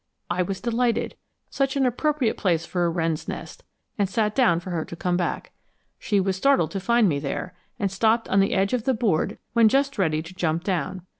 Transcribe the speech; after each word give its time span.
I 0.31 0.41
was 0.41 0.59
delighted, 0.59 1.13
such 1.51 1.75
an 1.75 1.85
appropriate 1.85 2.35
place 2.35 2.65
for 2.65 2.85
a 2.85 2.89
wren's 2.89 3.27
nest, 3.27 3.63
and 3.99 4.09
sat 4.09 4.33
down 4.33 4.59
for 4.59 4.71
her 4.71 4.83
to 4.83 4.95
come 4.95 5.15
back. 5.15 5.51
She 5.99 6.19
was 6.19 6.35
startled 6.35 6.71
to 6.71 6.79
find 6.79 7.07
me 7.07 7.19
there, 7.19 7.53
and 7.77 7.91
stopped 7.91 8.27
on 8.27 8.39
the 8.39 8.55
edge 8.55 8.73
of 8.73 8.85
the 8.85 8.95
board 8.95 9.37
when 9.53 9.69
just 9.69 9.99
ready 9.99 10.23
to 10.23 10.33
jump 10.33 10.63
down. 10.63 11.03